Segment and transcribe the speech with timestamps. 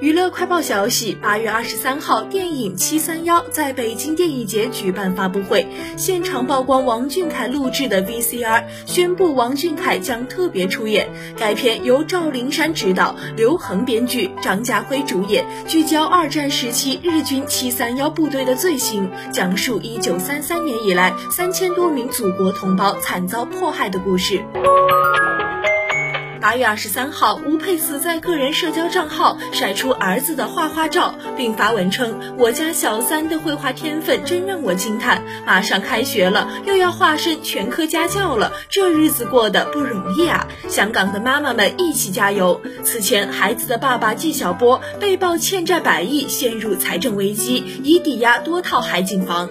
[0.00, 11.08] 娱乐快报消息：八月二十三号，电影《七三幺》在北京电影节举办发布会，现场曝光王俊凯录制的 VCR，宣布王俊凯将特别出演。
[11.36, 24.44] 该片由赵灵山执导，刘恒编剧，张家辉主演，聚焦二战时期日军七三幺部队的罪行，讲述一九三三年以来三千多名祖国同胞惨遭迫害的故事。
[26.48, 35.22] 八月二十三号，吴佩慈在个人社交账号晒出儿子的画画照，并发文称：“我家小三的绘画天分真让我惊叹。
[35.44, 40.48] 马上开学了，又要化身全科家教了，这日子过得不容易啊！
[40.70, 49.50] 香港的妈妈们一起加油。”此前，孩子的爸爸纪晓波被曝欠债百亿，陷入财政危机，已抵押多套海景房。